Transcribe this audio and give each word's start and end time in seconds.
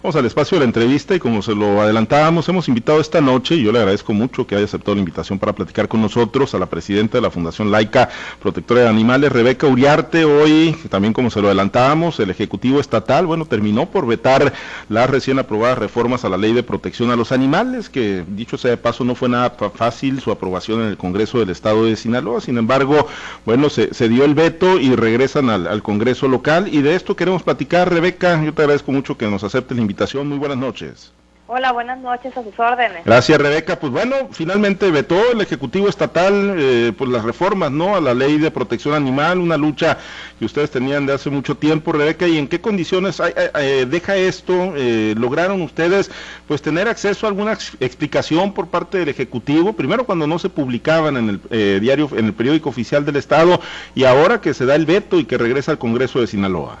Vamos 0.00 0.14
al 0.14 0.26
espacio 0.26 0.54
de 0.54 0.60
la 0.60 0.66
entrevista 0.66 1.16
y 1.16 1.18
como 1.18 1.42
se 1.42 1.56
lo 1.56 1.82
adelantábamos, 1.82 2.48
hemos 2.48 2.68
invitado 2.68 3.00
esta 3.00 3.20
noche, 3.20 3.56
y 3.56 3.64
yo 3.64 3.72
le 3.72 3.80
agradezco 3.80 4.12
mucho 4.12 4.46
que 4.46 4.54
haya 4.54 4.64
aceptado 4.64 4.94
la 4.94 5.00
invitación 5.00 5.40
para 5.40 5.52
platicar 5.52 5.88
con 5.88 6.00
nosotros, 6.00 6.54
a 6.54 6.60
la 6.60 6.66
presidenta 6.66 7.18
de 7.18 7.22
la 7.22 7.32
Fundación 7.32 7.72
Laica 7.72 8.08
Protectora 8.40 8.82
de 8.82 8.86
Animales, 8.86 9.32
Rebeca 9.32 9.66
Uriarte. 9.66 10.24
Hoy, 10.24 10.76
también 10.88 11.12
como 11.12 11.30
se 11.30 11.40
lo 11.40 11.48
adelantábamos, 11.48 12.20
el 12.20 12.30
Ejecutivo 12.30 12.78
Estatal, 12.78 13.26
bueno, 13.26 13.46
terminó 13.46 13.86
por 13.86 14.06
vetar 14.06 14.52
las 14.88 15.10
recién 15.10 15.40
aprobadas 15.40 15.78
reformas 15.78 16.24
a 16.24 16.28
la 16.28 16.36
Ley 16.36 16.52
de 16.52 16.62
Protección 16.62 17.10
a 17.10 17.16
los 17.16 17.32
Animales, 17.32 17.90
que 17.90 18.24
dicho 18.28 18.56
sea 18.56 18.70
de 18.70 18.76
paso 18.76 19.02
no 19.02 19.16
fue 19.16 19.28
nada 19.28 19.56
fácil 19.74 20.20
su 20.20 20.30
aprobación 20.30 20.80
en 20.80 20.90
el 20.90 20.96
Congreso 20.96 21.40
del 21.40 21.50
Estado 21.50 21.86
de 21.86 21.96
Sinaloa. 21.96 22.40
Sin 22.40 22.56
embargo, 22.56 23.08
bueno, 23.44 23.68
se, 23.68 24.08
dio 24.08 24.24
el 24.24 24.36
veto 24.36 24.78
y 24.78 24.94
regresan 24.94 25.50
al, 25.50 25.82
Congreso 25.82 26.28
local 26.28 26.72
y 26.72 26.82
de 26.82 26.94
esto 26.94 27.16
queremos 27.16 27.42
platicar. 27.42 27.92
Rebeca, 27.92 28.40
yo 28.44 28.54
te 28.54 28.62
agradezco 28.62 28.92
mucho 28.92 29.18
que 29.18 29.26
nos 29.26 29.42
aceptes 29.42 29.76
la 29.76 29.87
invitación. 29.88 30.28
Muy 30.28 30.38
buenas 30.38 30.58
noches. 30.58 31.12
Hola, 31.50 31.72
buenas 31.72 31.98
noches, 32.00 32.36
a 32.36 32.42
sus 32.42 32.58
órdenes. 32.58 33.06
Gracias, 33.06 33.38
Rebeca. 33.40 33.80
Pues 33.80 33.90
bueno, 33.90 34.28
finalmente 34.32 34.90
vetó 34.90 35.32
el 35.32 35.40
Ejecutivo 35.40 35.88
Estatal 35.88 36.54
eh, 36.58 36.92
pues 36.92 37.10
las 37.10 37.24
reformas, 37.24 37.70
¿no? 37.70 37.96
A 37.96 38.02
la 38.02 38.12
ley 38.12 38.36
de 38.36 38.50
protección 38.50 38.94
animal, 38.94 39.38
una 39.38 39.56
lucha 39.56 39.96
que 40.38 40.44
ustedes 40.44 40.70
tenían 40.70 41.06
de 41.06 41.14
hace 41.14 41.30
mucho 41.30 41.56
tiempo, 41.56 41.92
Rebeca. 41.92 42.28
¿Y 42.28 42.36
en 42.36 42.48
qué 42.48 42.60
condiciones 42.60 43.18
eh, 43.18 43.86
deja 43.88 44.16
esto? 44.16 44.74
Eh, 44.76 45.14
¿Lograron 45.16 45.62
ustedes 45.62 46.10
pues 46.46 46.60
tener 46.60 46.86
acceso 46.86 47.24
a 47.24 47.30
alguna 47.30 47.54
explicación 47.80 48.52
por 48.52 48.68
parte 48.68 48.98
del 48.98 49.08
Ejecutivo? 49.08 49.72
Primero 49.72 50.04
cuando 50.04 50.26
no 50.26 50.38
se 50.38 50.50
publicaban 50.50 51.16
en 51.16 51.28
el 51.30 51.40
eh, 51.48 51.78
diario, 51.80 52.10
en 52.14 52.26
el 52.26 52.34
periódico 52.34 52.68
oficial 52.68 53.06
del 53.06 53.16
Estado, 53.16 53.58
y 53.94 54.04
ahora 54.04 54.42
que 54.42 54.52
se 54.52 54.66
da 54.66 54.74
el 54.74 54.84
veto 54.84 55.18
y 55.18 55.24
que 55.24 55.38
regresa 55.38 55.72
al 55.72 55.78
Congreso 55.78 56.20
de 56.20 56.26
Sinaloa. 56.26 56.76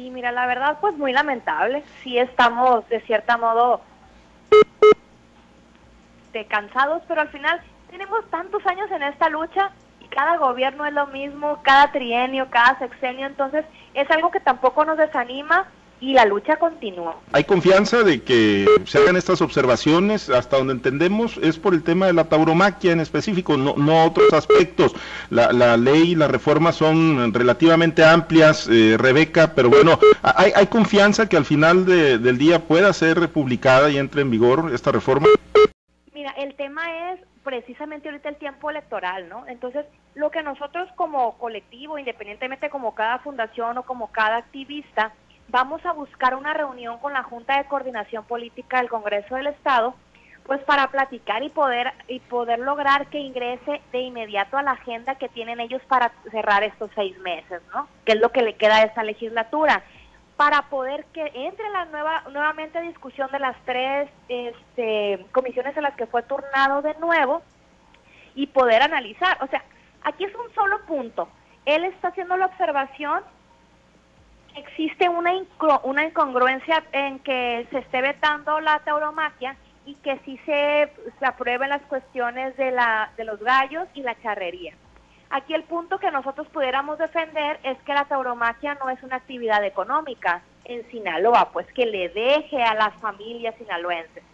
Sí, 0.00 0.08
mira, 0.08 0.32
la 0.32 0.46
verdad, 0.46 0.78
pues 0.80 0.96
muy 0.96 1.12
lamentable. 1.12 1.84
Sí 2.02 2.16
estamos, 2.16 2.88
de 2.88 3.02
cierta 3.02 3.36
modo, 3.36 3.82
de 6.32 6.46
cansados, 6.46 7.02
pero 7.06 7.20
al 7.20 7.28
final 7.28 7.60
tenemos 7.90 8.24
tantos 8.30 8.66
años 8.66 8.90
en 8.92 9.02
esta 9.02 9.28
lucha 9.28 9.72
y 10.00 10.06
cada 10.06 10.38
gobierno 10.38 10.86
es 10.86 10.94
lo 10.94 11.06
mismo, 11.08 11.60
cada 11.62 11.92
trienio, 11.92 12.48
cada 12.48 12.78
sexenio, 12.78 13.26
entonces 13.26 13.66
es 13.92 14.10
algo 14.10 14.30
que 14.30 14.40
tampoco 14.40 14.86
nos 14.86 14.96
desanima 14.96 15.66
y 16.00 16.14
la 16.14 16.24
lucha 16.24 16.56
continúa. 16.56 17.16
¿Hay 17.32 17.44
confianza 17.44 18.02
de 18.02 18.22
que 18.22 18.66
se 18.86 18.98
hagan 18.98 19.16
estas 19.16 19.42
observaciones? 19.42 20.30
Hasta 20.30 20.56
donde 20.56 20.72
entendemos 20.72 21.36
es 21.38 21.58
por 21.58 21.74
el 21.74 21.82
tema 21.82 22.06
de 22.06 22.14
la 22.14 22.24
tauromaquia 22.24 22.92
en 22.92 23.00
específico, 23.00 23.56
no, 23.56 23.74
no 23.76 24.04
otros 24.04 24.32
aspectos. 24.32 24.94
La, 25.28 25.52
la 25.52 25.76
ley 25.76 26.12
y 26.12 26.14
la 26.14 26.28
reforma 26.28 26.72
son 26.72 27.32
relativamente 27.34 28.02
amplias, 28.04 28.68
eh, 28.70 28.96
Rebeca, 28.98 29.54
pero 29.54 29.68
bueno, 29.68 29.98
¿hay, 30.22 30.52
¿hay 30.56 30.66
confianza 30.68 31.28
que 31.28 31.36
al 31.36 31.44
final 31.44 31.84
del 31.84 32.38
día 32.38 32.60
pueda 32.60 32.92
ser 32.92 33.20
republicada 33.20 33.90
y 33.90 33.98
entre 33.98 34.22
en 34.22 34.30
vigor 34.30 34.70
esta 34.72 34.90
reforma? 34.92 35.28
Mira, 36.14 36.30
el 36.38 36.54
tema 36.54 37.12
es 37.12 37.20
precisamente 37.44 38.08
ahorita 38.08 38.28
el 38.28 38.36
tiempo 38.36 38.70
electoral, 38.70 39.28
¿no? 39.28 39.46
Entonces, 39.46 39.84
lo 40.14 40.30
que 40.30 40.42
nosotros 40.42 40.88
como 40.96 41.36
colectivo, 41.38 41.98
independientemente 41.98 42.70
como 42.70 42.94
cada 42.94 43.18
fundación 43.18 43.78
o 43.78 43.82
como 43.82 44.08
cada 44.08 44.38
activista, 44.38 45.12
vamos 45.50 45.84
a 45.84 45.92
buscar 45.92 46.34
una 46.34 46.54
reunión 46.54 46.98
con 46.98 47.12
la 47.12 47.22
Junta 47.22 47.58
de 47.58 47.64
Coordinación 47.64 48.24
Política 48.24 48.78
del 48.78 48.88
Congreso 48.88 49.34
del 49.34 49.48
Estado, 49.48 49.94
pues 50.46 50.60
para 50.62 50.88
platicar 50.88 51.42
y 51.42 51.48
poder 51.48 51.92
y 52.08 52.20
poder 52.20 52.60
lograr 52.60 53.08
que 53.08 53.18
ingrese 53.18 53.80
de 53.92 53.98
inmediato 54.00 54.56
a 54.56 54.62
la 54.62 54.72
agenda 54.72 55.16
que 55.16 55.28
tienen 55.28 55.60
ellos 55.60 55.82
para 55.88 56.12
cerrar 56.30 56.62
estos 56.62 56.90
seis 56.94 57.18
meses, 57.18 57.60
¿no? 57.74 57.88
Que 58.04 58.12
es 58.12 58.20
lo 58.20 58.30
que 58.30 58.42
le 58.42 58.54
queda 58.54 58.76
a 58.76 58.84
esta 58.84 59.02
legislatura, 59.02 59.82
para 60.36 60.62
poder 60.62 61.04
que 61.12 61.30
entre 61.34 61.68
la 61.70 61.84
nueva 61.86 62.22
nuevamente 62.30 62.80
discusión 62.80 63.30
de 63.30 63.38
las 63.40 63.56
tres 63.64 64.08
este, 64.28 65.26
comisiones 65.32 65.76
en 65.76 65.82
las 65.82 65.94
que 65.94 66.06
fue 66.06 66.22
turnado 66.22 66.80
de 66.80 66.94
nuevo 66.94 67.42
y 68.34 68.46
poder 68.46 68.82
analizar, 68.82 69.36
o 69.42 69.46
sea, 69.48 69.62
aquí 70.02 70.24
es 70.24 70.34
un 70.34 70.52
solo 70.54 70.80
punto. 70.86 71.28
Él 71.66 71.84
está 71.84 72.08
haciendo 72.08 72.36
la 72.36 72.46
observación 72.46 73.22
existe 74.56 75.08
una, 75.08 75.32
una 75.84 76.04
incongruencia 76.04 76.84
en 76.92 77.18
que 77.20 77.66
se 77.70 77.78
esté 77.78 78.02
vetando 78.02 78.60
la 78.60 78.78
tauromaquia 78.80 79.56
y 79.86 79.94
que 79.96 80.18
sí 80.24 80.38
se, 80.44 80.92
se 81.18 81.26
aprueben 81.26 81.70
las 81.70 81.82
cuestiones 81.82 82.56
de, 82.56 82.70
la, 82.70 83.10
de 83.16 83.24
los 83.24 83.40
gallos 83.40 83.88
y 83.94 84.02
la 84.02 84.20
charrería. 84.22 84.74
Aquí 85.30 85.54
el 85.54 85.62
punto 85.62 85.98
que 85.98 86.10
nosotros 86.10 86.48
pudiéramos 86.48 86.98
defender 86.98 87.60
es 87.62 87.78
que 87.82 87.94
la 87.94 88.04
tauromaquia 88.04 88.74
no 88.74 88.90
es 88.90 89.02
una 89.02 89.16
actividad 89.16 89.64
económica 89.64 90.42
en 90.64 90.88
Sinaloa, 90.90 91.50
pues 91.52 91.66
que 91.72 91.86
le 91.86 92.08
deje 92.08 92.62
a 92.62 92.74
las 92.74 92.94
familias 93.00 93.54
sinaloenses. 93.56 94.24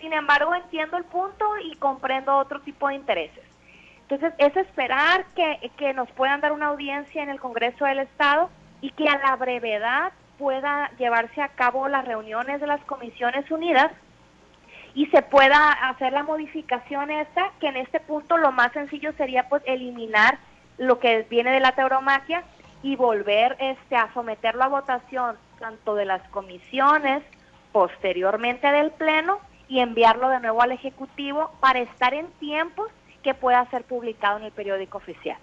Sin 0.00 0.12
embargo, 0.12 0.54
entiendo 0.54 0.96
el 0.96 1.04
punto 1.04 1.46
y 1.62 1.76
comprendo 1.76 2.36
otro 2.36 2.60
tipo 2.60 2.88
de 2.88 2.94
intereses. 2.94 3.44
Entonces, 4.02 4.32
es 4.38 4.56
esperar 4.56 5.24
que, 5.36 5.70
que 5.76 5.92
nos 5.92 6.10
puedan 6.12 6.40
dar 6.40 6.52
una 6.52 6.66
audiencia 6.66 7.22
en 7.22 7.28
el 7.28 7.38
Congreso 7.38 7.84
del 7.84 8.00
Estado 8.00 8.50
y 8.80 8.90
que 8.90 9.08
a 9.08 9.18
la 9.18 9.36
brevedad 9.36 10.12
pueda 10.38 10.90
llevarse 10.98 11.42
a 11.42 11.48
cabo 11.48 11.88
las 11.88 12.04
reuniones 12.04 12.60
de 12.60 12.66
las 12.66 12.80
Comisiones 12.82 13.50
Unidas 13.50 13.92
y 14.94 15.06
se 15.06 15.22
pueda 15.22 15.72
hacer 15.72 16.12
la 16.12 16.22
modificación 16.22 17.10
esta, 17.10 17.52
que 17.60 17.68
en 17.68 17.76
este 17.76 18.00
punto 18.00 18.36
lo 18.38 18.50
más 18.52 18.72
sencillo 18.72 19.12
sería 19.12 19.48
pues 19.48 19.62
eliminar 19.66 20.38
lo 20.78 20.98
que 20.98 21.26
viene 21.28 21.52
de 21.52 21.60
la 21.60 21.72
tauromaquia 21.72 22.42
y 22.82 22.96
volver 22.96 23.56
este 23.60 23.96
a 23.96 24.12
someterlo 24.14 24.64
a 24.64 24.68
votación 24.68 25.36
tanto 25.58 25.94
de 25.94 26.06
las 26.06 26.26
comisiones, 26.30 27.22
posteriormente 27.72 28.66
del 28.72 28.90
pleno 28.90 29.38
y 29.68 29.80
enviarlo 29.80 30.28
de 30.30 30.40
nuevo 30.40 30.62
al 30.62 30.72
ejecutivo 30.72 31.52
para 31.60 31.80
estar 31.80 32.14
en 32.14 32.26
tiempos 32.40 32.90
que 33.22 33.34
pueda 33.34 33.68
ser 33.70 33.84
publicado 33.84 34.38
en 34.38 34.44
el 34.44 34.52
periódico 34.52 34.98
oficial. 34.98 35.38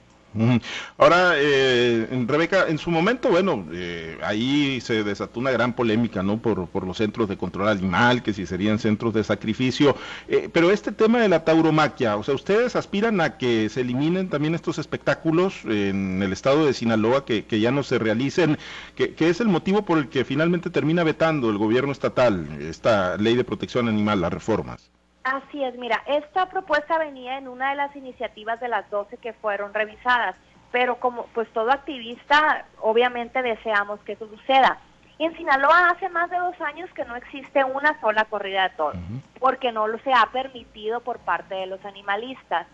Ahora, 0.98 1.34
eh, 1.36 2.08
Rebeca, 2.28 2.68
en 2.68 2.78
su 2.78 2.92
momento, 2.92 3.30
bueno, 3.30 3.66
eh, 3.72 4.18
ahí 4.24 4.80
se 4.82 5.04
desató 5.04 5.40
una 5.40 5.52
gran 5.52 5.74
polémica, 5.74 6.24
¿no? 6.24 6.42
Por, 6.42 6.68
por, 6.68 6.86
los 6.86 6.98
centros 6.98 7.28
de 7.30 7.38
control 7.38 7.70
animal, 7.70 8.24
que 8.24 8.34
si 8.34 8.46
serían 8.46 8.80
centros 8.80 9.14
de 9.14 9.24
sacrificio. 9.24 9.96
Eh, 10.28 10.50
pero 10.52 10.72
este 10.72 10.92
tema 10.92 11.20
de 11.20 11.30
la 11.30 11.44
tauromaquia, 11.44 12.18
o 12.18 12.24
sea, 12.24 12.36
¿ustedes 12.36 12.76
aspiran 12.76 13.22
a 13.22 13.38
que 13.38 13.70
se 13.70 13.82
eliminen 13.82 14.30
también 14.30 14.56
estos 14.56 14.78
espectáculos 14.80 15.66
en 15.66 16.22
el 16.22 16.34
estado 16.34 16.66
de 16.66 16.74
Sinaloa, 16.74 17.26
que, 17.26 17.46
que 17.46 17.60
ya 17.60 17.72
no 17.72 17.84
se 17.84 18.00
realicen? 18.00 18.58
¿Qué 18.96 19.16
es 19.20 19.42
el 19.42 19.48
motivo 19.48 19.86
por 19.86 19.98
el 19.98 20.10
que 20.10 20.26
finalmente 20.26 20.70
termina 20.70 21.04
vetando 21.04 21.50
el 21.50 21.58
gobierno 21.58 21.92
estatal 21.92 22.48
esta 22.62 23.18
ley 23.18 23.36
de 23.36 23.44
protección 23.44 23.88
animal, 23.88 24.22
las 24.22 24.34
reformas? 24.34 24.97
Así 25.34 25.62
es, 25.62 25.76
mira, 25.78 26.02
esta 26.06 26.46
propuesta 26.46 26.98
venía 26.98 27.38
en 27.38 27.50
una 27.50 27.72
de 27.72 27.76
las 27.76 27.94
iniciativas 27.98 28.62
de 28.62 28.70
las 28.70 28.90
12 28.90 29.18
que 29.18 29.34
fueron 29.34 29.74
revisadas, 29.74 30.38
pero 30.72 31.02
como 31.02 31.26
pues 31.34 31.50
todo 31.52 31.70
activista, 31.70 32.66
obviamente 32.80 33.42
deseamos 33.42 34.00
que 34.02 34.14
eso 34.14 34.28
suceda. 34.30 34.78
En 35.20 35.36
Sinaloa 35.36 35.90
hace 35.90 36.08
más 36.08 36.30
de 36.30 36.38
dos 36.38 36.60
años 36.62 36.90
que 36.94 37.04
no 37.04 37.18
existe 37.18 37.62
una 37.66 38.00
sola 38.00 38.24
corrida 38.26 38.70
de 38.70 38.76
toros, 38.76 39.02
porque 39.40 39.74
no 39.74 39.88
lo 39.88 40.00
se 40.00 40.14
ha 40.14 40.28
permitido 40.32 41.02
por 41.02 41.20
parte 41.20 41.56
de 41.56 41.66
los 41.66 41.84
animalistas. 41.84 42.66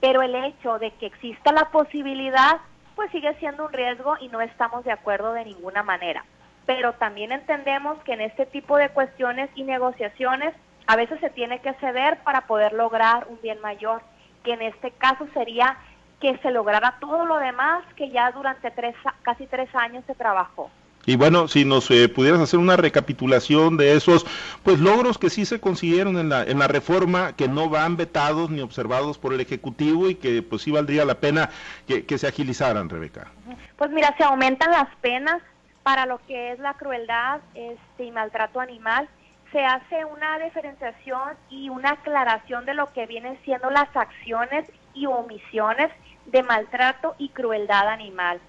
Pero 0.00 0.22
el 0.22 0.34
hecho 0.34 0.78
de 0.78 0.92
que 0.92 1.06
exista 1.06 1.52
la 1.52 1.70
posibilidad, 1.70 2.58
pues 2.96 3.10
sigue 3.10 3.34
siendo 3.34 3.66
un 3.66 3.72
riesgo 3.72 4.16
y 4.20 4.28
no 4.28 4.40
estamos 4.40 4.84
de 4.84 4.92
acuerdo 4.92 5.34
de 5.34 5.44
ninguna 5.44 5.82
manera. 5.82 6.24
Pero 6.64 6.94
también 6.94 7.32
entendemos 7.32 7.98
que 8.04 8.12
en 8.12 8.22
este 8.22 8.46
tipo 8.46 8.78
de 8.78 8.88
cuestiones 8.90 9.50
y 9.56 9.64
negociaciones 9.64 10.54
a 10.88 10.96
veces 10.96 11.20
se 11.20 11.28
tiene 11.28 11.60
que 11.60 11.74
ceder 11.74 12.18
para 12.24 12.46
poder 12.46 12.72
lograr 12.72 13.26
un 13.28 13.38
bien 13.42 13.60
mayor, 13.60 14.00
que 14.42 14.54
en 14.54 14.62
este 14.62 14.90
caso 14.92 15.28
sería 15.34 15.76
que 16.18 16.38
se 16.38 16.50
lograra 16.50 16.96
todo 16.98 17.26
lo 17.26 17.38
demás 17.38 17.84
que 17.94 18.10
ya 18.10 18.32
durante 18.32 18.70
tres, 18.70 18.96
casi 19.22 19.46
tres 19.46 19.68
años 19.74 20.02
se 20.06 20.14
trabajó. 20.14 20.70
Y 21.04 21.16
bueno, 21.16 21.46
si 21.46 21.66
nos 21.66 21.90
eh, 21.90 22.08
pudieras 22.08 22.40
hacer 22.40 22.58
una 22.58 22.76
recapitulación 22.76 23.76
de 23.76 23.96
esos 23.96 24.26
pues 24.62 24.80
logros 24.80 25.18
que 25.18 25.28
sí 25.28 25.44
se 25.44 25.60
consiguieron 25.60 26.16
en 26.16 26.30
la, 26.30 26.42
en 26.42 26.58
la 26.58 26.68
reforma, 26.68 27.36
que 27.36 27.48
no 27.48 27.68
van 27.68 27.98
vetados 27.98 28.48
ni 28.48 28.62
observados 28.62 29.18
por 29.18 29.34
el 29.34 29.40
Ejecutivo 29.42 30.08
y 30.08 30.14
que 30.14 30.42
pues 30.42 30.62
sí 30.62 30.70
valdría 30.70 31.04
la 31.04 31.16
pena 31.16 31.50
que, 31.86 32.06
que 32.06 32.16
se 32.16 32.26
agilizaran, 32.26 32.88
Rebeca. 32.88 33.30
Pues 33.76 33.90
mira, 33.90 34.14
se 34.16 34.24
aumentan 34.24 34.70
las 34.70 34.88
penas 35.02 35.42
para 35.82 36.06
lo 36.06 36.18
que 36.26 36.52
es 36.52 36.58
la 36.58 36.74
crueldad 36.74 37.40
este, 37.54 38.04
y 38.04 38.10
maltrato 38.10 38.60
animal 38.60 39.08
se 39.52 39.64
hace 39.64 40.04
una 40.04 40.38
diferenciación 40.38 41.36
y 41.48 41.68
una 41.70 41.90
aclaración 41.90 42.66
de 42.66 42.74
lo 42.74 42.92
que 42.92 43.06
vienen 43.06 43.38
siendo 43.44 43.70
las 43.70 43.94
acciones 43.96 44.70
y 44.94 45.06
omisiones 45.06 45.90
de 46.26 46.42
maltrato 46.42 47.14
y 47.18 47.30
crueldad 47.30 47.88
animal. 47.88 48.40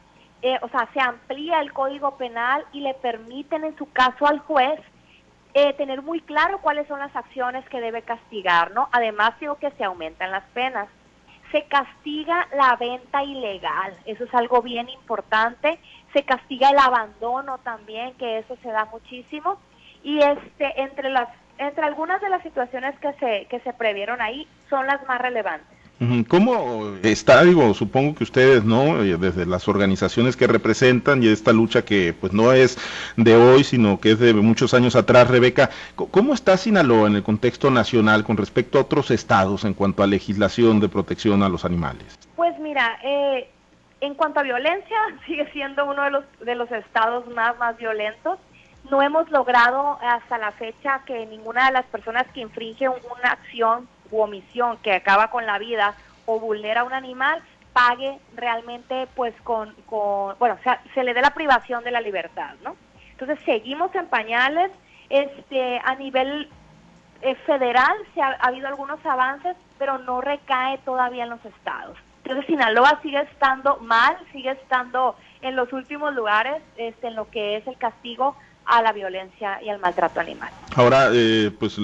Eh, 0.42 0.58
o 0.62 0.70
sea, 0.70 0.88
se 0.94 1.02
amplía 1.02 1.62
el 1.62 1.74
código 1.74 2.18
penal 2.18 2.66
y 2.74 2.82
le 2.82 2.94
permiten 2.96 3.64
en 3.64 3.78
su 3.78 3.92
caso 3.92 4.26
al 4.26 4.40
juez 4.40 4.80
eh, 5.54 5.74
tener 5.74 6.02
muy 6.02 6.22
claro 6.22 6.60
cuáles 6.60 6.88
son 6.88 7.00
las 7.00 7.16
acciones 7.16 7.68
que 7.70 7.82
debe 7.82 8.02
castigar, 8.02 8.72
¿no? 8.72 8.90
Además 8.92 9.34
digo 9.40 9.56
que 9.56 9.72
se 9.72 9.84
aumentan 9.84 10.32
las 10.32 10.44
penas. 10.54 10.88
Se 11.52 11.64
castiga 11.64 12.48
la 12.56 12.76
venta 12.76 13.24
ilegal, 13.24 13.98
eso 14.06 14.24
es 14.24 14.34
algo 14.36 14.62
bien 14.62 14.88
importante. 14.88 15.80
Se 16.14 16.24
castiga 16.24 16.70
el 16.70 16.78
abandono 16.78 17.58
también, 17.60 18.14
que 18.16 18.38
eso 18.38 18.56
se 18.62 18.70
da 18.70 18.86
muchísimo 18.86 19.58
Y 20.04 20.20
este, 20.20 20.82
entre 20.82 21.10
las, 21.10 21.30
entre 21.58 21.86
algunas 21.86 22.22
de 22.22 22.30
las 22.30 22.42
situaciones 22.44 22.98
que 23.00 23.14
se, 23.14 23.48
que 23.50 23.60
se 23.60 23.74
previeron 23.74 24.22
ahí 24.22 24.48
son 24.70 24.88
las 24.88 25.06
más 25.08 25.22
relevantes. 25.22 25.80
¿Cómo 26.30 26.96
está, 27.04 27.44
digo, 27.44 27.74
supongo 27.74 28.16
que 28.16 28.24
ustedes, 28.24 28.64
¿no? 28.64 29.04
Eh, 29.04 29.18
desde 29.18 29.46
las 29.46 29.68
organizaciones 29.68 30.38
que 30.38 30.48
representan 30.48 31.22
y 31.22 31.28
esta 31.28 31.52
lucha 31.52 31.84
que 31.84 32.14
pues 32.18 32.32
no 32.32 32.54
es 32.54 32.78
de 33.18 33.36
hoy, 33.36 33.66
sino 33.66 34.00
que 34.00 34.12
es 34.12 34.20
de 34.20 34.34
muchos 34.34 34.74
años 34.74 34.96
atrás, 34.96 35.28
Rebeca, 35.28 35.72
¿cómo 35.96 36.34
está 36.34 36.56
Sinaloa 36.56 37.10
en 37.10 37.18
el 37.18 37.24
contexto 37.24 37.70
nacional 37.70 38.24
con 38.24 38.38
respecto 38.38 38.78
a 38.78 38.84
otros 38.84 39.12
estados 39.12 39.66
en 39.66 39.74
cuanto 39.74 40.02
a 40.02 40.08
legislación 40.08 40.80
de 40.80 40.88
protección 40.88 41.44
a 41.44 41.50
los 41.50 41.66
animales? 41.66 42.18
Pues 42.38 42.58
mira, 42.60 42.98
eh, 43.04 43.50
en 44.00 44.16
cuanto 44.16 44.40
a 44.40 44.44
violencia, 44.44 44.98
sigue 45.28 45.52
siendo 45.52 45.86
uno 45.86 46.04
de 46.04 46.12
los, 46.12 46.24
de 46.40 46.56
los 46.56 46.72
estados 46.72 47.28
más, 47.36 47.58
más 47.58 47.76
violentos. 47.78 48.40
No 48.90 49.02
hemos 49.02 49.30
logrado 49.30 50.00
hasta 50.02 50.38
la 50.38 50.52
fecha 50.52 51.02
que 51.06 51.26
ninguna 51.26 51.68
de 51.68 51.74
las 51.74 51.86
personas 51.86 52.26
que 52.34 52.42
infringe 52.42 52.90
una 52.90 53.32
acción 53.32 53.88
u 54.12 54.22
omisión 54.22 54.78
que 54.78 54.94
acaba 54.94 55.30
con 55.30 55.46
la 55.46 55.60
vida 55.60 55.96
o 56.26 56.40
vulnera 56.40 56.82
a 56.82 56.84
un 56.84 56.94
animal 56.94 57.42
pague 57.74 58.20
realmente 58.36 59.08
pues 59.16 59.34
con, 59.44 59.74
con 59.86 60.38
bueno, 60.40 60.56
o 60.60 60.64
sea, 60.64 60.82
se 60.94 61.04
le 61.04 61.14
dé 61.14 61.22
la 61.22 61.34
privación 61.34 61.84
de 61.84 61.92
la 61.92 62.02
libertad, 62.02 62.56
¿no? 62.64 62.76
Entonces 63.12 63.40
seguimos 63.46 63.94
en 63.96 64.08
pañales, 64.08 64.72
este, 65.10 65.80
a 65.84 65.96
nivel 65.96 66.50
eh, 67.22 67.36
federal 67.46 67.96
se 68.14 68.22
ha, 68.22 68.38
habido 68.42 68.68
algunos 68.68 69.06
avances, 69.06 69.56
pero 69.78 69.98
no 70.00 70.22
recae 70.22 70.78
todavía 70.80 71.24
en 71.24 71.30
los 71.30 71.46
estados. 71.46 71.98
Entonces 72.24 72.46
Sinaloa 72.48 73.00
sigue 73.02 73.20
estando 73.22 73.78
mal, 73.78 74.18
sigue 74.32 74.52
estando 74.52 75.16
en 75.42 75.56
los 75.56 75.72
últimos 75.74 76.14
lugares 76.14 76.62
este, 76.78 77.08
en 77.08 77.16
lo 77.16 77.30
que 77.30 77.58
es 77.58 77.68
el 77.68 77.78
castigo 77.78 78.36
a 78.70 78.84
la 78.84 78.94
violencia 78.94 79.62
y 79.64 79.70
al 79.70 79.80
maltrato 79.80 80.20
animal. 80.20 80.52
Ahora, 80.76 81.10
eh, 81.12 81.52
pues 81.60 81.78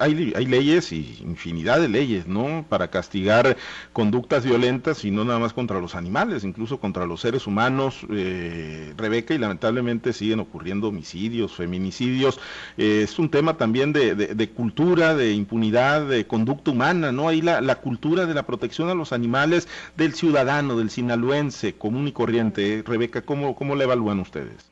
hay, 0.00 0.32
hay, 0.34 0.46
leyes 0.46 0.90
y 0.90 1.18
infinidad 1.20 1.80
de 1.80 1.88
leyes, 1.88 2.26
¿no? 2.26 2.64
Para 2.68 2.88
castigar 2.88 3.56
conductas 3.92 4.44
violentas 4.44 5.04
y 5.04 5.12
no 5.12 5.24
nada 5.24 5.38
más 5.38 5.52
contra 5.52 5.80
los 5.80 5.94
animales, 5.94 6.42
incluso 6.42 6.80
contra 6.80 7.06
los 7.06 7.20
seres 7.20 7.46
humanos, 7.46 8.04
eh, 8.10 8.92
Rebeca, 8.96 9.34
y 9.34 9.38
lamentablemente 9.38 10.12
siguen 10.12 10.40
ocurriendo 10.40 10.88
homicidios, 10.88 11.52
feminicidios. 11.52 12.40
Eh, 12.76 13.02
es 13.04 13.16
un 13.20 13.30
tema 13.30 13.56
también 13.56 13.92
de, 13.92 14.50
cultura, 14.50 15.14
de 15.14 15.32
impunidad, 15.32 16.06
de 16.06 16.26
conducta 16.26 16.72
humana, 16.72 17.12
¿no? 17.12 17.28
Ahí 17.28 17.40
la, 17.40 17.74
cultura 17.76 18.26
de 18.26 18.34
la 18.34 18.42
protección 18.42 18.88
a 18.88 18.94
los 18.94 19.12
animales 19.12 19.68
del 19.96 20.14
ciudadano, 20.14 20.76
del 20.76 20.90
sinaloense 20.90 21.74
común 21.74 22.08
y 22.08 22.12
corriente. 22.12 22.82
Rebeca, 22.84 23.22
¿cómo, 23.22 23.54
cómo 23.54 23.76
la 23.76 23.84
evalúan 23.84 24.18
ustedes? 24.18 24.69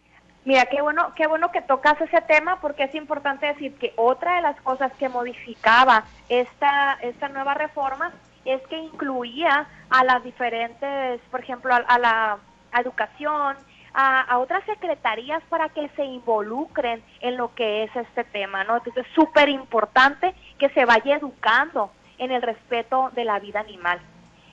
Mira, 0.49 0.65
qué 0.65 0.81
bueno, 0.81 1.13
qué 1.15 1.27
bueno 1.27 1.53
que 1.53 1.61
tocas 1.61 2.01
ese 2.01 2.23
tema 2.23 2.59
porque 2.63 2.85
es 2.85 2.95
importante 2.95 3.45
decir 3.45 3.75
que 3.75 3.93
otra 3.97 4.37
de 4.37 4.41
las 4.41 4.59
cosas 4.63 4.91
que 4.95 5.11
modificaba 5.11 6.05
esta, 6.31 6.95
esta 7.03 7.29
nueva 7.29 7.53
reforma 7.53 8.13
es 8.47 8.63
que 8.69 8.79
incluía 8.79 9.67
a 9.91 10.05
las 10.05 10.25
diferentes, 10.25 11.21
por 11.31 11.41
ejemplo, 11.41 11.75
a, 11.75 11.99
la 11.99 12.39
educación, 12.81 13.59
a, 13.93 14.23
a, 14.23 14.39
otras 14.39 14.65
secretarías 14.65 15.43
para 15.51 15.69
que 15.69 15.87
se 15.91 16.05
involucren 16.07 17.03
en 17.21 17.37
lo 17.37 17.55
que 17.55 17.85
es 17.85 17.95
este 17.95 18.25
tema, 18.25 18.65
¿no? 18.65 18.79
Entonces 18.79 19.05
es 19.07 19.13
súper 19.13 19.51
importante 19.51 20.35
que 20.59 20.71
se 20.71 20.87
vaya 20.87 21.17
educando 21.17 21.93
en 22.17 22.33
el 22.33 22.41
respeto 22.41 23.11
de 23.15 23.27
la 23.27 23.39
vida 23.39 23.61
animal. 23.61 24.01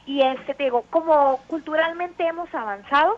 Y 0.06 0.22
este, 0.24 0.56
te 0.56 0.66
digo, 0.66 0.84
como 0.90 1.38
culturalmente 1.48 2.28
hemos 2.28 2.54
avanzado, 2.54 3.18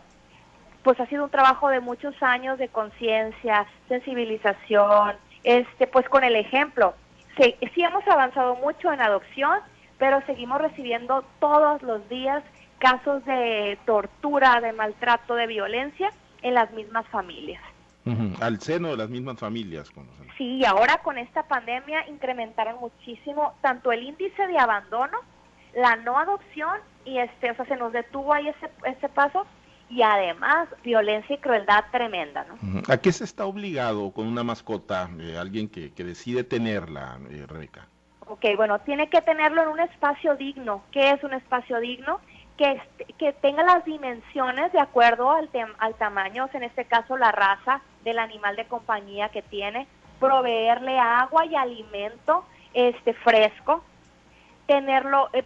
pues 0.87 1.01
ha 1.01 1.05
sido 1.07 1.25
un 1.25 1.29
trabajo 1.29 1.67
de 1.67 1.81
muchos 1.81 2.15
años 2.23 2.57
de 2.57 2.69
conciencia, 2.69 3.65
sensibilización, 3.89 5.17
este, 5.43 5.85
pues 5.85 6.07
con 6.07 6.23
el 6.23 6.37
ejemplo. 6.37 6.93
Sí, 7.37 7.55
sí 7.75 7.83
hemos 7.83 8.07
avanzado 8.07 8.55
mucho 8.55 8.93
en 8.93 9.01
adopción, 9.01 9.59
pero 9.97 10.21
seguimos 10.25 10.61
recibiendo 10.61 11.25
todos 11.41 11.81
los 11.81 12.07
días 12.07 12.41
casos 12.77 13.25
de 13.25 13.77
tortura, 13.85 14.61
de 14.61 14.71
maltrato, 14.71 15.35
de 15.35 15.47
violencia 15.47 16.09
en 16.41 16.53
las 16.53 16.71
mismas 16.71 17.05
familias. 17.07 17.61
Al 18.39 18.61
seno 18.61 18.87
de 18.87 18.95
las 18.95 19.09
mismas 19.09 19.37
familias. 19.37 19.91
Sí, 20.37 20.59
y 20.59 20.63
ahora 20.63 21.01
con 21.03 21.17
esta 21.17 21.43
pandemia 21.43 22.07
incrementaron 22.07 22.79
muchísimo 22.79 23.55
tanto 23.59 23.91
el 23.91 24.03
índice 24.03 24.47
de 24.47 24.57
abandono, 24.57 25.17
la 25.75 25.97
no 25.97 26.17
adopción 26.17 26.79
y 27.03 27.17
este, 27.17 27.51
o 27.51 27.55
sea, 27.55 27.65
se 27.65 27.75
nos 27.75 27.91
detuvo 27.91 28.33
ahí 28.33 28.47
ese, 28.47 28.69
ese 28.85 29.09
paso 29.09 29.45
y 29.89 30.01
además 30.01 30.67
violencia 30.83 31.35
y 31.35 31.39
crueldad 31.39 31.85
tremenda. 31.91 32.45
¿no? 32.45 32.81
¿A 32.87 32.97
qué 32.97 33.11
se 33.11 33.23
está 33.23 33.45
obligado 33.45 34.11
con 34.11 34.27
una 34.27 34.43
mascota, 34.43 35.09
eh, 35.19 35.37
alguien 35.37 35.69
que, 35.69 35.93
que, 35.93 36.03
decide 36.03 36.43
tenerla, 36.43 37.19
eh, 37.29 37.45
Rebeca? 37.47 37.87
Ok, 38.27 38.45
bueno, 38.57 38.79
tiene 38.79 39.09
que 39.09 39.21
tenerlo 39.21 39.63
en 39.63 39.69
un 39.69 39.79
espacio 39.79 40.35
digno. 40.35 40.83
¿Qué 40.91 41.11
es 41.11 41.23
un 41.23 41.33
espacio 41.33 41.79
digno? 41.79 42.19
Que, 42.57 42.81
que 43.17 43.33
tenga 43.33 43.63
las 43.63 43.85
dimensiones 43.85 44.73
de 44.73 44.79
acuerdo 44.79 45.31
al, 45.31 45.49
al 45.77 45.93
tamaño, 45.95 46.49
en 46.53 46.63
este 46.63 46.85
caso 46.85 47.15
la 47.15 47.31
raza 47.31 47.81
del 48.03 48.19
animal 48.19 48.55
de 48.55 48.65
compañía 48.65 49.29
que 49.29 49.43
tiene, 49.43 49.87
proveerle 50.19 50.97
agua 50.99 51.45
y 51.45 51.55
alimento 51.55 52.43
este 52.73 53.13
fresco, 53.13 53.83
tenerlo, 54.65 55.29
eh, 55.33 55.43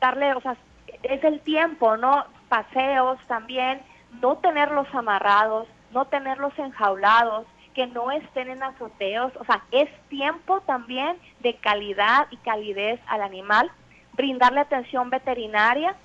darle, 0.00 0.34
o 0.34 0.40
sea, 0.40 0.56
es 1.02 1.24
el 1.24 1.40
tiempo, 1.40 1.96
¿no? 1.96 2.24
Paseos 2.52 3.18
también, 3.28 3.80
no 4.20 4.36
tenerlos 4.36 4.86
amarrados, 4.92 5.66
no 5.90 6.04
tenerlos 6.04 6.52
enjaulados, 6.58 7.46
que 7.74 7.86
no 7.86 8.10
estén 8.10 8.50
en 8.50 8.62
azoteos, 8.62 9.32
o 9.40 9.44
sea, 9.46 9.64
es 9.70 9.88
tiempo 10.10 10.60
también 10.60 11.16
de 11.40 11.54
calidad 11.54 12.26
y 12.30 12.36
calidez 12.36 13.00
al 13.06 13.22
animal, 13.22 13.70
brindarle 14.12 14.60
atención 14.60 15.08
veterinaria, 15.08 15.96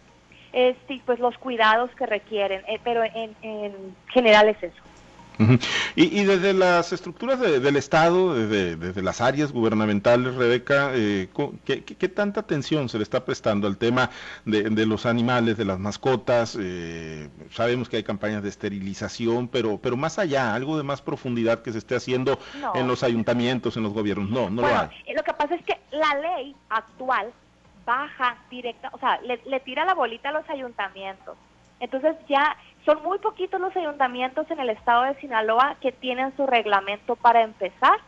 este, 0.53 1.01
pues 1.05 1.19
los 1.19 1.37
cuidados 1.37 1.91
que 1.97 2.05
requieren, 2.05 2.63
eh, 2.69 2.79
pero 2.81 3.03
en, 3.03 3.35
en 3.41 3.93
general 4.07 4.47
es 4.47 4.63
eso 4.63 4.86
y, 5.95 6.23
desde 6.23 6.53
las 6.53 6.93
estructuras 6.93 7.39
del 7.39 7.75
Estado, 7.75 8.33
desde, 8.33 9.01
las 9.01 9.21
áreas 9.21 9.51
gubernamentales, 9.51 10.35
Rebeca, 10.35 10.91
eh, 10.93 11.29
¿qué, 11.65 12.09
tanta 12.09 12.41
atención 12.41 12.89
se 12.89 12.97
le 12.97 13.03
está 13.03 13.25
prestando 13.25 13.67
al 13.67 13.77
tema 13.77 14.09
de, 14.45 14.85
los 14.85 15.05
animales, 15.05 15.57
de 15.57 15.65
las 15.65 15.79
mascotas? 15.79 16.57
Eh, 16.59 17.29
sabemos 17.51 17.89
que 17.89 17.97
hay 17.97 18.03
campañas 18.03 18.43
de 18.43 18.49
esterilización, 18.49 19.47
pero, 19.47 19.77
pero 19.77 19.97
más 19.97 20.19
allá, 20.19 20.53
algo 20.53 20.77
de 20.77 20.83
más 20.83 21.01
profundidad 21.01 21.61
que 21.61 21.71
se 21.71 21.77
esté 21.77 21.95
haciendo 21.95 22.39
en 22.75 22.87
los 22.87 23.03
ayuntamientos, 23.03 23.77
en 23.77 23.83
los 23.83 23.93
gobiernos. 23.93 24.29
No, 24.29 24.49
no 24.49 24.61
lo 24.61 24.67
hay. 24.67 24.89
Lo 25.15 25.23
que 25.23 25.33
pasa 25.33 25.55
es 25.55 25.63
que 25.63 25.77
la 25.91 26.15
ley 26.19 26.55
actual 26.69 27.31
baja 27.85 28.37
directa, 28.49 28.89
o 28.91 28.99
sea, 28.99 29.19
le, 29.21 29.39
le 29.45 29.59
tira 29.61 29.85
la 29.85 29.93
bolita 29.93 30.29
a 30.29 30.33
los 30.33 30.49
ayuntamientos. 30.49 31.37
Entonces 31.79 32.15
ya 32.27 32.57
son 32.87 33.03
muy 33.03 33.19
poquitos 33.19 33.59
los 33.59 33.75
ayuntamientos 33.75 34.49
en 34.49 34.61
el 34.61 34.69
estado 34.69 35.03
de 35.03 35.15
Sinaloa 35.15 35.75
que 35.81 35.91
tienen 35.91 36.33
su 36.37 36.47
reglamento 36.47 37.17
para 37.17 37.41
empezar 37.41 37.99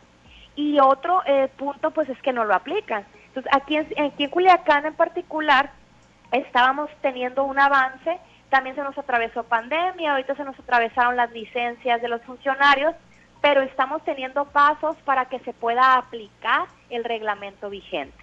y 0.56 0.80
otro 0.80 1.22
eh, 1.26 1.48
punto 1.58 1.90
pues 1.90 2.08
es 2.08 2.20
que 2.22 2.32
no 2.32 2.46
lo 2.46 2.54
aplican. 2.54 3.04
Entonces 3.26 3.52
aquí 3.54 3.76
en, 3.76 3.86
aquí 4.02 4.24
en 4.24 4.30
Culiacán 4.30 4.86
en 4.86 4.94
particular 4.94 5.70
estábamos 6.32 6.88
teniendo 7.02 7.44
un 7.44 7.58
avance, 7.58 8.18
también 8.48 8.74
se 8.74 8.82
nos 8.82 8.96
atravesó 8.96 9.44
pandemia, 9.44 10.12
ahorita 10.12 10.34
se 10.34 10.44
nos 10.44 10.58
atravesaron 10.58 11.14
las 11.14 11.30
licencias 11.30 12.00
de 12.00 12.08
los 12.08 12.22
funcionarios, 12.22 12.94
pero 13.42 13.60
estamos 13.60 14.02
teniendo 14.04 14.46
pasos 14.46 14.96
para 15.04 15.26
que 15.26 15.40
se 15.40 15.52
pueda 15.52 15.96
aplicar 15.96 16.68
el 16.88 17.04
reglamento 17.04 17.68
vigente. 17.68 18.19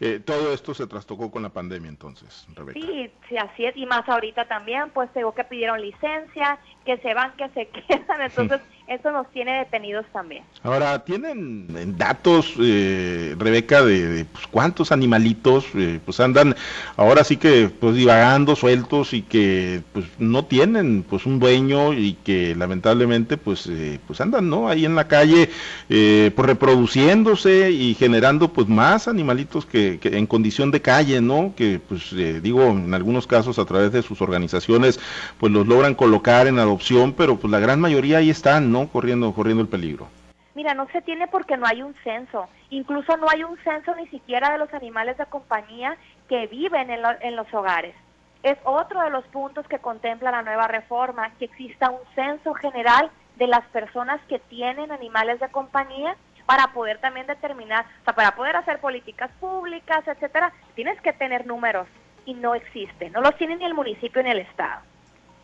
Eh, 0.00 0.20
todo 0.24 0.52
esto 0.52 0.74
se 0.74 0.86
trastocó 0.86 1.30
con 1.30 1.42
la 1.42 1.48
pandemia 1.50 1.88
entonces, 1.88 2.46
Rebeca. 2.54 2.80
Sí, 2.80 3.10
sí, 3.28 3.36
así 3.36 3.64
es, 3.64 3.76
y 3.76 3.86
más 3.86 4.08
ahorita 4.08 4.46
también, 4.46 4.90
pues 4.90 5.12
tengo 5.12 5.34
que 5.34 5.44
pidieron 5.44 5.80
licencia, 5.80 6.58
que 6.84 6.98
se 6.98 7.14
van, 7.14 7.32
que 7.36 7.48
se 7.50 7.68
quedan, 7.88 8.22
entonces 8.22 8.60
eso 8.90 9.12
nos 9.12 9.30
tiene 9.30 9.60
detenidos 9.60 10.04
también. 10.12 10.42
Ahora, 10.64 11.04
¿tienen 11.04 11.96
datos, 11.96 12.54
eh, 12.60 13.36
Rebeca, 13.38 13.84
de, 13.84 14.26
pues, 14.32 14.48
cuántos 14.48 14.90
animalitos 14.90 15.64
eh, 15.76 16.00
pues 16.04 16.18
andan 16.18 16.56
ahora 16.96 17.22
sí 17.22 17.36
que 17.36 17.68
pues 17.68 17.94
divagando, 17.94 18.56
sueltos 18.56 19.14
y 19.14 19.22
que 19.22 19.82
pues 19.92 20.06
no 20.18 20.44
tienen 20.44 21.04
pues 21.08 21.24
un 21.24 21.38
dueño 21.38 21.92
y 21.92 22.14
que 22.24 22.56
lamentablemente 22.56 23.36
pues 23.36 23.68
eh, 23.68 24.00
pues 24.08 24.20
andan 24.20 24.50
no 24.50 24.68
ahí 24.68 24.84
en 24.84 24.96
la 24.96 25.06
calle 25.06 25.50
pues 25.86 26.46
reproduciéndose 26.46 27.70
y 27.70 27.94
generando 27.94 28.52
pues 28.52 28.66
más 28.66 29.06
animalitos 29.06 29.66
que, 29.66 30.00
que, 30.00 30.18
en 30.18 30.26
condición 30.26 30.72
de 30.72 30.82
calle, 30.82 31.20
¿no? 31.20 31.54
Que 31.56 31.80
pues 31.80 32.12
digo 32.42 32.64
en 32.70 32.92
algunos 32.92 33.28
casos 33.28 33.60
a 33.60 33.64
través 33.64 33.92
de 33.92 34.02
sus 34.02 34.20
organizaciones 34.20 34.98
pues 35.38 35.52
los 35.52 35.66
logran 35.66 35.94
colocar 35.94 36.48
en 36.48 36.58
adopción, 36.58 37.12
pero 37.12 37.36
pues 37.36 37.52
la 37.52 37.60
gran 37.60 37.80
mayoría 37.80 38.18
ahí 38.18 38.30
están, 38.30 38.72
¿no? 38.72 38.79
Corriendo, 38.88 39.32
corriendo 39.32 39.62
el 39.62 39.68
peligro. 39.68 40.08
Mira, 40.54 40.74
no 40.74 40.86
se 40.88 41.00
tiene 41.02 41.28
porque 41.28 41.56
no 41.56 41.66
hay 41.66 41.82
un 41.82 41.94
censo. 42.02 42.48
Incluso 42.70 43.16
no 43.16 43.28
hay 43.30 43.44
un 43.44 43.56
censo 43.58 43.94
ni 43.94 44.06
siquiera 44.08 44.50
de 44.50 44.58
los 44.58 44.72
animales 44.74 45.16
de 45.16 45.26
compañía 45.26 45.96
que 46.28 46.46
viven 46.46 46.90
en, 46.90 47.00
en 47.20 47.36
los 47.36 47.52
hogares. 47.54 47.94
Es 48.42 48.58
otro 48.64 49.00
de 49.02 49.10
los 49.10 49.24
puntos 49.26 49.66
que 49.68 49.78
contempla 49.78 50.30
la 50.30 50.42
nueva 50.42 50.66
reforma, 50.66 51.30
que 51.38 51.44
exista 51.44 51.90
un 51.90 52.00
censo 52.14 52.54
general 52.54 53.10
de 53.36 53.46
las 53.46 53.64
personas 53.66 54.20
que 54.28 54.38
tienen 54.38 54.92
animales 54.92 55.40
de 55.40 55.48
compañía 55.48 56.16
para 56.46 56.68
poder 56.72 56.98
también 56.98 57.26
determinar, 57.26 57.84
o 58.00 58.04
sea, 58.04 58.14
para 58.14 58.34
poder 58.34 58.56
hacer 58.56 58.80
políticas 58.80 59.30
públicas, 59.38 60.06
etcétera, 60.06 60.52
tienes 60.74 61.00
que 61.00 61.12
tener 61.12 61.46
números 61.46 61.86
y 62.26 62.34
no 62.34 62.54
existen, 62.54 63.12
no 63.12 63.20
los 63.20 63.36
tiene 63.36 63.56
ni 63.56 63.64
el 63.64 63.74
municipio 63.74 64.22
ni 64.22 64.30
el 64.30 64.40
estado. 64.40 64.82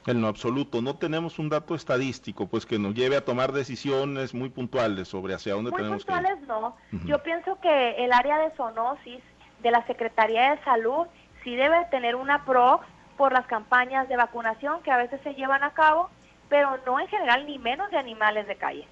En 0.07 0.21
lo 0.21 0.29
absoluto, 0.29 0.81
no 0.81 0.97
tenemos 0.97 1.39
un 1.39 1.49
dato 1.49 1.75
estadístico, 1.75 2.47
pues 2.47 2.65
que 2.65 2.79
nos 2.79 2.95
lleve 2.95 3.17
a 3.17 3.25
tomar 3.25 3.53
decisiones 3.53 4.35
muy 4.35 4.51
puntuales 4.51 5.09
sobre 5.09 5.35
hacia 5.35 5.55
dónde 5.55 5.73
tenemos 5.73 6.05
que 6.05 6.13
ir. 6.13 6.19
puntuales 6.19 6.49
no. 6.49 6.77
Yo 7.05 7.23
pienso 7.23 7.59
que 7.61 8.05
el 8.05 8.13
área 8.13 8.39
de 8.39 8.51
zoonosis 8.57 9.21
de 9.63 9.71
la 9.71 9.85
Secretaría 9.87 10.53
de 10.53 10.63
Salud 10.63 11.07
sí 11.43 11.57
debe 11.57 11.85
tener 11.91 12.15
una 12.15 12.45
pro 12.45 12.81
por 13.17 13.33
las 13.33 13.47
campañas 13.47 14.09
de 14.09 14.17
vacunación 14.17 14.83
que 14.83 14.91
a 14.91 14.97
veces 14.97 15.21
se 15.23 15.35
llevan 15.35 15.65
a 15.65 15.71
cabo, 15.71 16.11
pero 16.49 16.79
no 16.87 17.01
en 17.01 17.09
general 17.09 17.47
ni 17.47 17.59
menos 17.59 17.91
de 17.91 17.99
animales 17.99 18.47
de 18.47 18.57
calle. 18.57 18.87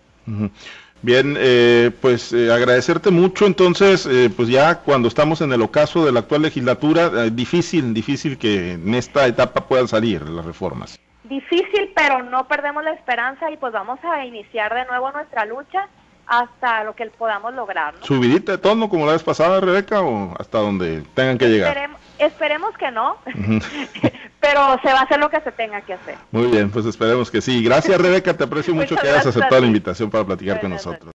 Bien, 1.03 1.37
eh, 1.39 1.91
pues 2.01 2.33
eh, 2.33 2.51
agradecerte 2.51 3.11
mucho. 3.11 3.47
Entonces, 3.47 4.07
eh, 4.07 4.31
pues 4.35 4.49
ya 4.49 4.81
cuando 4.81 5.09
estamos 5.09 5.41
en 5.43 5.53
el 5.53 5.61
ocaso 5.61 6.05
de 6.05 6.13
la 6.13 6.21
actual 6.21 6.43
legislatura, 6.43 7.29
difícil, 7.31 7.93
difícil 7.93 8.39
que 8.39 8.73
en 8.73 8.95
esta 8.95 9.27
etapa 9.27 9.67
puedan 9.67 9.87
salir 9.87 10.23
las 10.29 10.45
reformas. 10.45 10.99
Difícil, 11.25 11.93
pero 11.95 12.23
no 12.23 12.47
perdemos 12.49 12.85
la 12.85 12.93
esperanza 12.93 13.51
y 13.51 13.57
pues 13.57 13.73
vamos 13.73 13.99
a 14.03 14.25
iniciar 14.25 14.75
de 14.75 14.85
nuevo 14.87 15.11
nuestra 15.13 15.45
lucha 15.45 15.89
hasta 16.27 16.85
lo 16.85 16.95
que 16.95 17.07
podamos 17.07 17.55
lograr. 17.55 17.95
¿Subidita 18.01 18.53
de 18.53 18.59
tono 18.59 18.89
como 18.89 19.07
la 19.07 19.13
vez 19.13 19.23
pasada, 19.23 19.61
Rebeca, 19.61 20.01
o 20.03 20.35
hasta 20.39 20.59
donde 20.59 21.03
tengan 21.15 21.39
que 21.39 21.49
llegar? 21.49 21.91
esperemos 22.19 22.77
que 22.77 22.91
no, 22.91 23.17
pero 24.41 24.79
se 24.83 24.93
va 24.93 25.01
a 25.01 25.03
hacer 25.03 25.19
lo 25.19 25.31
que 25.31 25.41
se 25.41 25.53
tenga 25.53 25.81
que 25.81 25.95
hacer. 25.95 26.17
Muy 26.31 26.47
bien, 26.47 26.71
pues 26.71 26.87
esperemos 26.87 27.31
que 27.31 27.41
sí. 27.41 27.63
Gracias, 27.63 28.01
Rebeca, 28.01 28.35
te 28.35 28.45
aprecio 28.45 28.75
mucho 28.75 28.97
que 28.97 29.09
hayas 29.09 29.27
aceptado 29.27 29.61
la 29.61 29.67
invitación 29.67 30.11
para 30.11 30.25
platicar 30.25 30.61
con 30.61 30.71
nosotros. 30.71 31.13